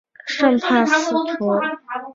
[0.25, 1.47] 圣帕斯图。